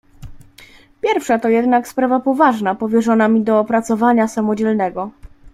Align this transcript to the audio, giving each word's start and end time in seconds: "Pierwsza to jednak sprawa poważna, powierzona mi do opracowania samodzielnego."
"Pierwsza 1.01 1.39
to 1.39 1.49
jednak 1.49 1.87
sprawa 1.87 2.19
poważna, 2.19 2.75
powierzona 2.75 3.27
mi 3.27 3.41
do 3.41 3.59
opracowania 3.59 4.27
samodzielnego." 4.27 5.11